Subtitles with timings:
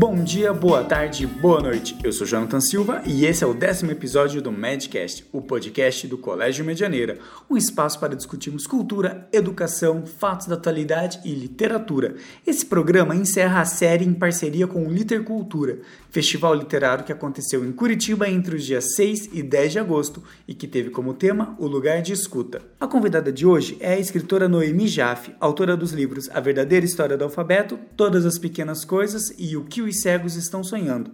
[0.00, 1.94] Bom dia, boa tarde, boa noite.
[2.02, 6.16] Eu sou Jonathan Silva e esse é o décimo episódio do Medcast, o podcast do
[6.16, 7.18] Colégio Medianeira,
[7.50, 12.14] um espaço para discutirmos cultura, educação, fatos da atualidade e literatura.
[12.46, 17.70] Esse programa encerra a série em parceria com o Litercultura, festival literário que aconteceu em
[17.70, 21.66] Curitiba entre os dias 6 e 10 de agosto e que teve como tema o
[21.66, 22.62] lugar de escuta.
[22.80, 27.18] A convidada de hoje é a escritora Noemi Jaffe, autora dos livros A Verdadeira História
[27.18, 31.10] do Alfabeto, Todas as Pequenas Coisas e O que os Cegos Estão Sonhando.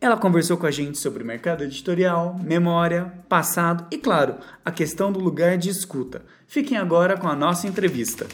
[0.00, 5.18] Ela conversou com a gente sobre mercado editorial, memória, passado e, claro, a questão do
[5.18, 6.22] lugar de escuta.
[6.46, 8.26] Fiquem agora com a nossa entrevista.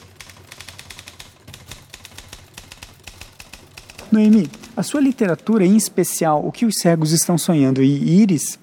[4.13, 8.59] Noemi, a sua literatura, em especial O que os Cegos Estão Sonhando e Iris,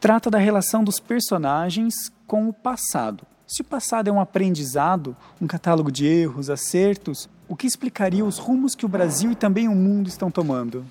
[0.00, 3.26] trata da relação dos personagens com o passado.
[3.46, 8.38] Se o passado é um aprendizado, um catálogo de erros, acertos, o que explicaria os
[8.38, 10.84] rumos que o Brasil e também o mundo estão tomando?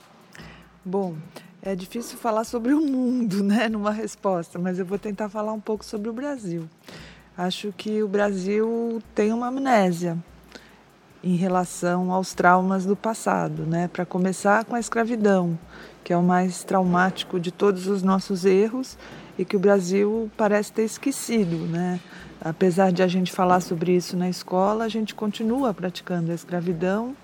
[0.85, 1.15] Bom,
[1.61, 5.59] é difícil falar sobre o mundo, né, numa resposta, mas eu vou tentar falar um
[5.59, 6.67] pouco sobre o Brasil.
[7.37, 10.17] Acho que o Brasil tem uma amnésia
[11.23, 13.87] em relação aos traumas do passado, né?
[13.87, 15.57] Para começar com a escravidão,
[16.03, 18.97] que é o mais traumático de todos os nossos erros
[19.39, 21.99] e que o Brasil parece ter esquecido, né?
[22.41, 27.15] Apesar de a gente falar sobre isso na escola, a gente continua praticando a escravidão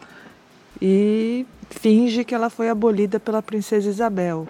[0.82, 4.48] e finge que ela foi abolida pela princesa Isabel.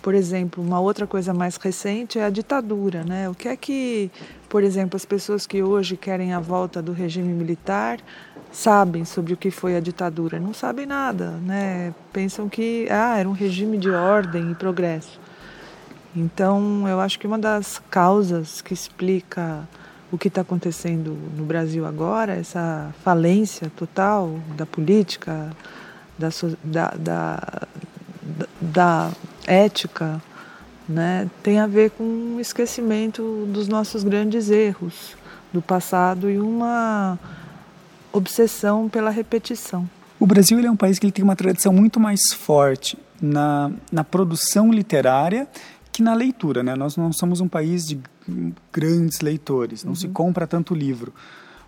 [0.00, 3.28] Por exemplo, uma outra coisa mais recente é a ditadura, né?
[3.28, 4.10] O que é que,
[4.48, 7.98] por exemplo, as pessoas que hoje querem a volta do regime militar
[8.56, 10.40] sabem sobre o que foi a ditadura?
[10.40, 11.92] Não sabem nada, né?
[12.10, 15.20] Pensam que ah, era um regime de ordem e progresso.
[16.14, 19.68] Então, eu acho que uma das causas que explica
[20.10, 25.50] o que está acontecendo no Brasil agora, essa falência total da política,
[26.18, 26.28] da,
[26.64, 27.68] da, da,
[28.58, 29.10] da
[29.46, 30.22] ética,
[30.88, 35.14] né, tem a ver com o esquecimento dos nossos grandes erros
[35.52, 37.18] do passado e uma
[38.16, 39.88] obsessão pela repetição.
[40.18, 44.72] O Brasil é um país que tem uma tradição muito mais forte na, na produção
[44.72, 45.46] literária
[45.92, 46.62] que na leitura.
[46.62, 46.74] Né?
[46.74, 48.00] Nós não somos um país de
[48.72, 49.96] grandes leitores, não uhum.
[49.96, 51.12] se compra tanto livro.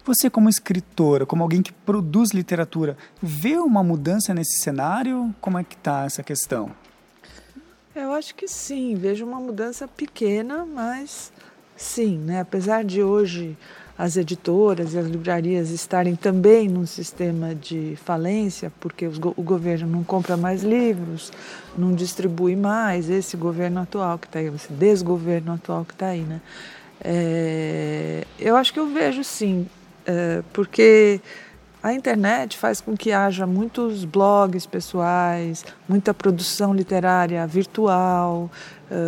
[0.05, 5.35] Você, como escritora, como alguém que produz literatura, vê uma mudança nesse cenário?
[5.41, 6.71] Como é que está essa questão?
[7.95, 11.31] Eu acho que sim, vejo uma mudança pequena, mas
[11.77, 12.41] sim, né?
[12.41, 13.57] Apesar de hoje
[13.99, 20.05] as editoras e as livrarias estarem também num sistema de falência, porque o governo não
[20.05, 21.33] compra mais livros,
[21.77, 26.21] não distribui mais, esse governo atual que está aí, esse desgoverno atual que está aí,
[26.21, 26.41] né?
[27.01, 29.67] É, eu acho que eu vejo sim,
[30.07, 31.21] é, porque
[31.83, 38.51] a internet faz com que haja muitos blogs pessoais, muita produção literária virtual,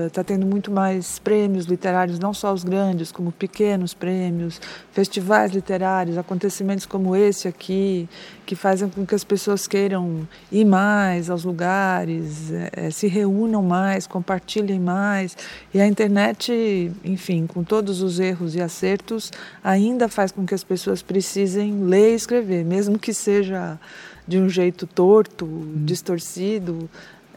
[0.07, 4.61] está uh, tendo muito mais prêmios literários, não só os grandes, como pequenos prêmios,
[4.93, 8.09] festivais literários, acontecimentos como esse aqui,
[8.45, 14.07] que fazem com que as pessoas queiram ir mais aos lugares, é, se reúnam mais,
[14.07, 15.37] compartilhem mais.
[15.73, 19.33] E a internet, enfim, com todos os erros e acertos,
[19.63, 23.79] ainda faz com que as pessoas precisem ler e escrever, mesmo que seja
[24.27, 25.83] de um jeito torto, hum.
[25.85, 26.89] distorcido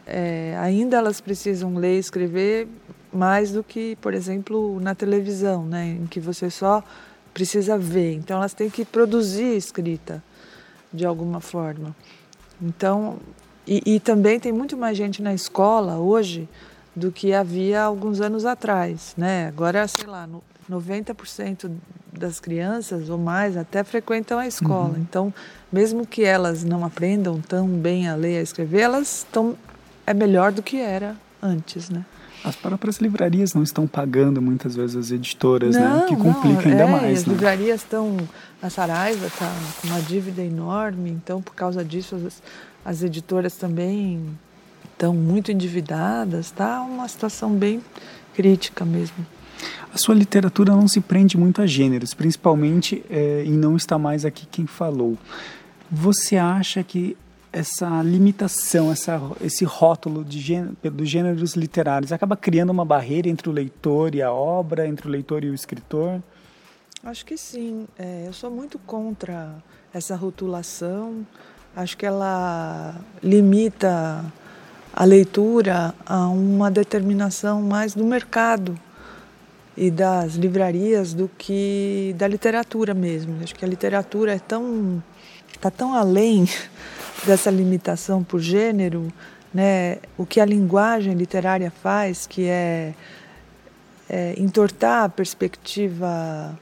[0.05, 2.67] é, ainda elas precisam ler e escrever
[3.11, 6.83] mais do que, por exemplo, na televisão, né, em que você só
[7.33, 8.13] precisa ver.
[8.13, 10.23] Então elas têm que produzir escrita
[10.91, 11.95] de alguma forma.
[12.61, 13.17] Então,
[13.67, 16.47] e, e também tem muito mais gente na escola hoje
[16.95, 19.47] do que havia alguns anos atrás, né?
[19.47, 20.29] Agora, sei lá,
[20.69, 21.71] 90%
[22.11, 24.89] das crianças ou mais até frequentam a escola.
[24.89, 24.99] Uhum.
[24.99, 25.33] Então,
[25.71, 29.57] mesmo que elas não aprendam tão bem a ler e a escrever, elas estão
[30.05, 32.05] é melhor do que era antes, né?
[32.43, 35.81] As próprias livrarias não estão pagando muitas vezes as editoras, né?
[35.81, 36.05] não, né?
[36.07, 37.19] Que complica não, ainda é, mais.
[37.19, 37.33] As né?
[37.33, 38.17] livrarias estão.
[38.61, 39.49] A Saraiva está
[39.81, 42.41] com uma dívida enorme, então por causa disso as,
[42.83, 44.21] as editoras também
[44.91, 46.81] estão muito endividadas, tá?
[46.81, 47.81] Uma situação bem
[48.33, 49.25] crítica mesmo.
[49.93, 54.25] A sua literatura não se prende muito a gêneros, principalmente é, em não está mais
[54.25, 55.17] aqui quem falou.
[55.89, 57.15] Você acha que
[57.53, 63.47] essa limitação, essa, esse rótulo de gênero, dos gêneros literários acaba criando uma barreira entre
[63.47, 66.19] o leitor e a obra, entre o leitor e o escritor?
[67.03, 67.87] Acho que sim.
[67.97, 69.53] É, eu sou muito contra
[69.93, 71.25] essa rotulação.
[71.75, 74.25] Acho que ela limita
[74.91, 78.77] a leitura a uma determinação mais do mercado
[79.77, 83.43] e das livrarias do que da literatura mesmo.
[83.43, 85.03] Acho que a literatura é tão
[85.53, 86.47] está tão além
[87.25, 89.11] dessa limitação por gênero,
[89.53, 92.93] né, o que a linguagem literária faz, que é,
[94.09, 96.57] é entortar a perspectiva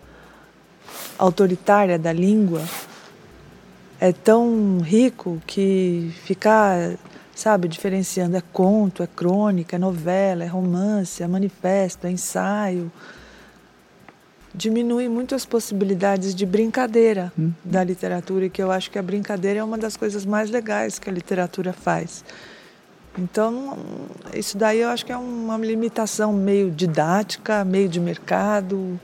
[1.18, 2.62] autoritária da língua,
[4.00, 6.96] é tão rico que ficar,
[7.36, 12.92] sabe, diferenciando é conto, é crônica, é novela, é romance, é manifesto, é ensaio,
[14.54, 17.52] diminui muito as possibilidades de brincadeira hum.
[17.64, 21.00] da literatura, e que eu acho que a brincadeira é uma das coisas mais legais
[21.00, 22.24] que a literatura faz.
[23.18, 23.78] Então,
[24.34, 29.00] isso daí eu acho que é uma limitação meio didática, meio de mercado,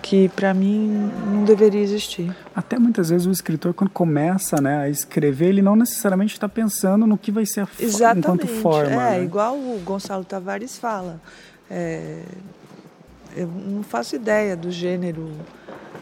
[0.00, 2.34] que para mim não deveria existir.
[2.54, 7.06] Até muitas vezes o escritor, quando começa né, a escrever, ele não necessariamente está pensando
[7.06, 8.18] no que vai ser a Exatamente.
[8.18, 9.08] enquanto forma.
[9.08, 9.24] É, né?
[9.24, 11.20] igual o Gonçalo Tavares fala.
[11.70, 12.22] É,
[13.36, 15.30] eu não faço ideia do gênero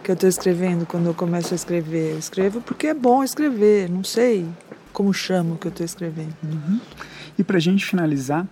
[0.02, 2.12] que eu estou escrevendo quando eu começo a escrever.
[2.12, 4.46] Eu escrevo porque é bom escrever, não sei
[4.92, 6.34] como chamo o que eu estou escrevendo.
[6.42, 6.80] Uhum.
[7.38, 8.46] E para a gente finalizar,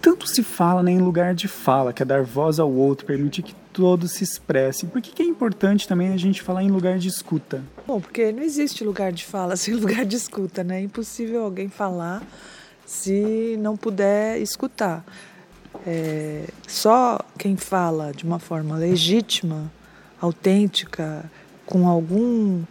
[0.00, 3.42] tanto se fala né, em lugar de fala, que é dar voz ao outro, permitir
[3.42, 4.88] que todos se expressem.
[4.88, 7.62] Por que, que é importante também a gente falar em lugar de escuta?
[7.86, 10.80] Bom, porque não existe lugar de fala sem lugar de escuta, né?
[10.80, 12.22] É impossível alguém falar
[12.84, 15.04] se não puder escutar.
[15.86, 19.70] É, só quem fala de uma forma legítima,
[20.20, 21.30] autêntica,
[21.64, 22.62] com algum,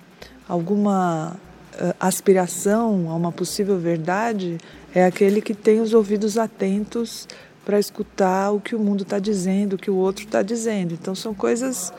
[0.48, 1.36] alguma
[1.74, 4.58] uh, aspiração a uma possível verdade,
[4.94, 7.28] é aquele que tem os ouvidos atentos
[7.64, 10.94] para escutar o que o mundo está dizendo, o que o outro está dizendo.
[10.94, 11.94] Então são coisas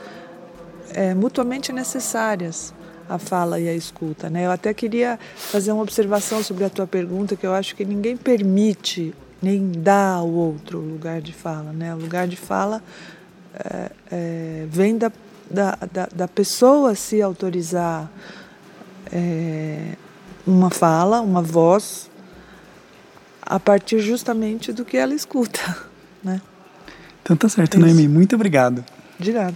[0.94, 2.74] é, mutuamente necessárias
[3.08, 4.28] a fala e a escuta.
[4.28, 4.46] Né?
[4.46, 8.16] Eu até queria fazer uma observação sobre a tua pergunta, que eu acho que ninguém
[8.16, 11.72] permite nem dá ao outro lugar de fala.
[11.72, 11.94] Né?
[11.94, 12.82] O lugar de fala
[13.54, 15.10] é, é, vem da,
[15.50, 18.10] da, da, da, pessoa se autorizar
[19.12, 19.94] é,
[20.46, 22.10] uma fala, uma voz,
[23.42, 25.60] a partir justamente do que ela escuta.
[26.20, 26.42] Né?
[27.22, 28.08] Então tá certo, Noemi.
[28.08, 28.84] Muito obrigado.
[29.20, 29.54] De nada.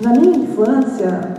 [0.00, 1.34] Na minha infância,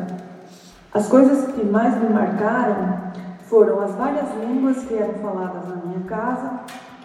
[0.93, 3.08] as coisas que mais me marcaram
[3.49, 6.59] foram as várias línguas que eram faladas na minha casa.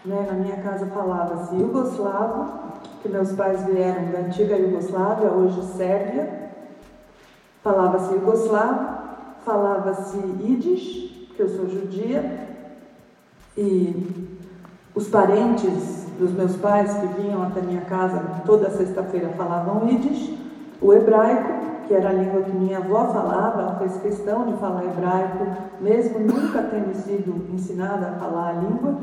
[0.04, 0.26] Né?
[0.30, 6.50] Na minha casa falava-se Yugoslavo, que meus pais vieram da antiga Iugoslávia, hoje Sérvia.
[7.62, 8.98] Falava-se Yugoslavo,
[9.44, 12.48] falava-se Yiddish, que eu sou judia,
[13.56, 14.38] e
[14.94, 20.38] os parentes dos meus pais que vinham até minha casa toda sexta-feira falavam Yiddish,
[20.80, 21.53] o hebraico,
[21.86, 25.46] que era a língua que minha avó falava, fez questão de falar hebraico,
[25.80, 28.94] mesmo nunca tendo sido ensinada a falar a língua,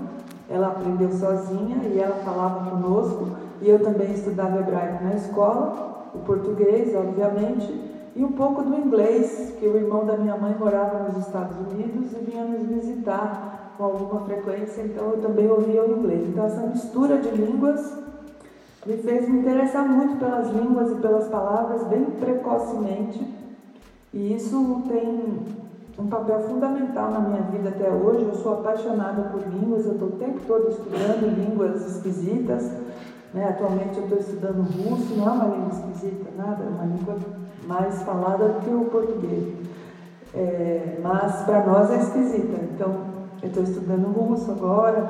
[0.49, 3.27] ela aprendeu sozinha e ela falava conosco,
[3.61, 9.55] e eu também estudava hebraico na escola, o português, obviamente, e um pouco do inglês,
[9.59, 13.85] que o irmão da minha mãe morava nos Estados Unidos e vinha nos visitar com
[13.85, 16.27] alguma frequência, então eu também ouvia o inglês.
[16.27, 17.97] Então, essa mistura de línguas
[18.85, 23.25] me fez me interessar muito pelas línguas e pelas palavras bem precocemente,
[24.13, 25.39] e isso tem
[25.97, 28.25] um papel fundamental na minha vida até hoje.
[28.25, 32.71] Eu sou apaixonada por línguas, eu estou o tempo todo estudando línguas esquisitas.
[33.33, 33.47] Né?
[33.47, 37.15] Atualmente eu estou estudando russo, não é uma língua esquisita, nada, é uma língua
[37.65, 39.53] mais falada do que o português.
[40.33, 42.59] É, mas para nós é esquisita.
[42.73, 42.93] Então
[43.41, 45.09] eu estou estudando russo agora,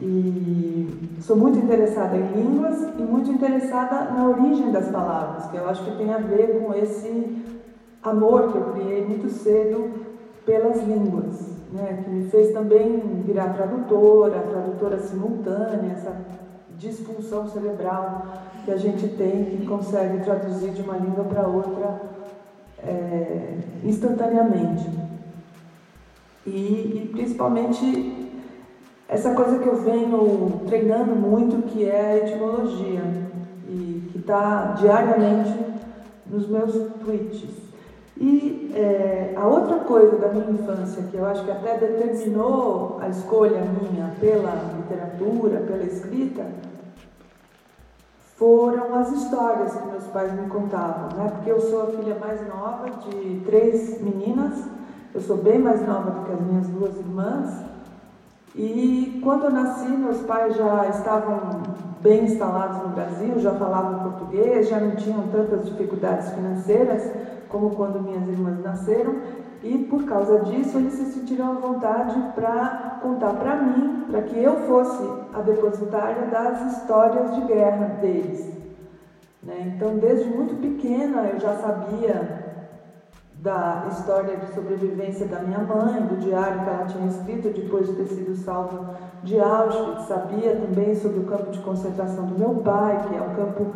[0.00, 5.68] e sou muito interessada em línguas e muito interessada na origem das palavras, que eu
[5.68, 7.42] acho que tem a ver com esse
[8.02, 9.90] amor que eu criei muito cedo
[10.44, 12.02] pelas línguas, né?
[12.04, 16.14] que me fez também virar tradutora, tradutora simultânea, essa
[16.78, 18.26] disfunção cerebral
[18.64, 22.02] que a gente tem, que consegue traduzir de uma língua para outra
[22.78, 24.88] é, instantaneamente.
[26.46, 28.25] E, e principalmente
[29.08, 33.02] essa coisa que eu venho treinando muito, que é a etimologia,
[33.68, 35.54] e que está diariamente
[36.26, 36.72] nos meus
[37.04, 37.66] tweets.
[38.18, 43.08] E é, a outra coisa da minha infância, que eu acho que até determinou a
[43.08, 46.46] escolha minha pela literatura, pela escrita,
[48.36, 51.30] foram as histórias que meus pais me contavam, né?
[51.34, 54.64] Porque eu sou a filha mais nova de três meninas,
[55.14, 57.64] eu sou bem mais nova do que as minhas duas irmãs,
[58.56, 61.62] e quando eu nasci, meus pais já estavam
[62.00, 67.02] bem instalados no Brasil, já falavam português, já não tinham tantas dificuldades financeiras
[67.50, 69.14] como quando minhas irmãs nasceram.
[69.62, 74.42] E por causa disso, eles se sentiram à vontade para contar para mim, para que
[74.42, 75.02] eu fosse
[75.34, 78.48] a depositária das histórias de guerra deles.
[79.42, 79.74] Né?
[79.74, 82.45] Então, desde muito pequena, eu já sabia
[83.42, 87.92] da história de sobrevivência da minha mãe, do diário que ela tinha escrito depois de
[87.94, 90.06] ter sido salva de Auschwitz.
[90.08, 93.66] Sabia também sobre o campo de concentração do meu pai, que é um campo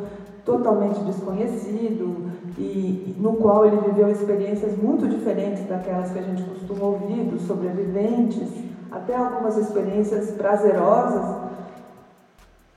[0.45, 6.87] totalmente desconhecido e no qual ele viveu experiências muito diferentes daquelas que a gente costuma
[6.87, 8.49] ouvir dos sobreviventes,
[8.91, 11.51] até algumas experiências prazerosas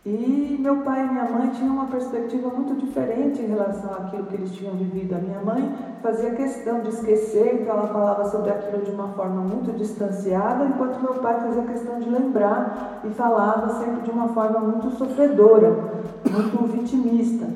[0.05, 4.35] e meu pai e minha mãe tinham uma perspectiva muito diferente em relação àquilo que
[4.35, 5.15] eles tinham vivido.
[5.15, 9.41] A minha mãe fazia questão de esquecer, então ela falava sobre aquilo de uma forma
[9.41, 14.59] muito distanciada, enquanto meu pai fazia questão de lembrar e falava sempre de uma forma
[14.59, 15.71] muito sofredora,
[16.29, 17.47] muito vitimista.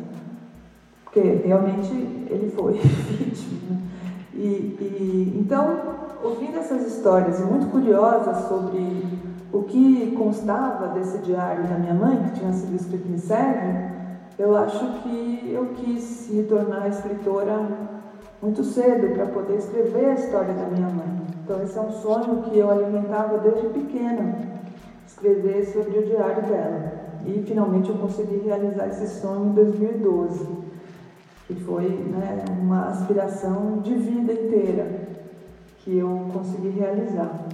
[1.03, 1.91] Porque realmente
[2.29, 2.73] ele foi
[3.19, 3.81] vítima.
[4.33, 5.79] E, e, então,
[6.23, 9.05] ouvindo essas histórias e muito curiosa sobre
[9.51, 13.91] o que constava desse diário da minha mãe, que tinha sido escrito em Sérvio,
[14.39, 17.96] eu acho que eu quis me tornar escritora
[18.41, 21.27] muito cedo para poder escrever a história da minha mãe.
[21.43, 24.37] Então esse é um sonho que eu alimentava desde pequena,
[25.07, 26.93] escrever sobre o diário dela.
[27.25, 30.47] E finalmente eu consegui realizar esse sonho em 2012,
[31.47, 35.07] que foi né, uma aspiração de vida inteira
[35.79, 37.47] que eu consegui realizar.